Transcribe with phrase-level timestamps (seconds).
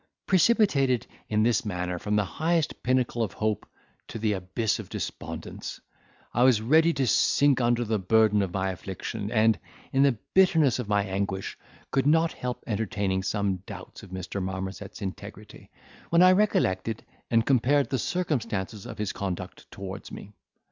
[0.25, 3.67] "Precipitated in this manner from the highest pinnacle of hope
[4.07, 5.79] to the abyss of despondence,
[6.33, 9.59] I was ready to sink under the burden of my affliction, and,
[9.93, 11.55] in the bitterness of my anguish,
[11.91, 14.41] could not help entertaining some doubts of Mr.
[14.41, 15.69] Marmozet's integrity,
[16.09, 20.33] when I recollected and compared the circumstances of his conduct towards me.